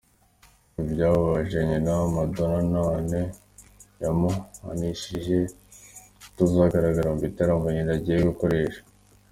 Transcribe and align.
Ibi 0.77 0.89
byababaje 0.95 1.59
nyina, 1.69 1.93
Madonna, 2.15 2.65
none 2.77 3.19
yamuhanishije 4.01 5.37
kutazagaragara 6.21 7.07
mu 7.13 7.19
bitaramo, 7.25 7.67
nyina 7.73 7.93
agiye 7.97 8.19
gukoresha. 8.29 8.81